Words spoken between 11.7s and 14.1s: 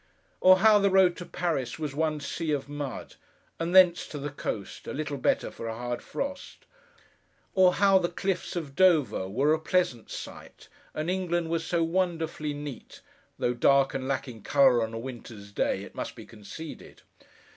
wonderfully neat—though dark, and